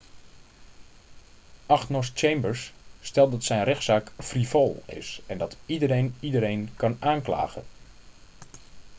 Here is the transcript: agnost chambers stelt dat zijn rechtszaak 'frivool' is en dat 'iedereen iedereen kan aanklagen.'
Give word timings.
agnost 1.65 2.15
chambers 2.17 2.73
stelt 3.01 3.31
dat 3.31 3.43
zijn 3.43 3.63
rechtszaak 3.63 4.11
'frivool' 4.17 4.83
is 4.85 5.21
en 5.27 5.37
dat 5.37 5.57
'iedereen 5.65 6.15
iedereen 6.19 6.75
kan 6.75 6.97
aanklagen.' 6.99 7.63